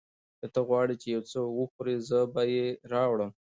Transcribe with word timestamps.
که 0.39 0.47
ته 0.53 0.59
غواړې 0.67 0.95
چې 1.01 1.07
یو 1.15 1.21
څه 1.31 1.39
وخورې، 1.59 1.95
زه 2.09 2.19
به 2.33 2.43
یې 2.53 2.65
راوړم. 2.93 3.31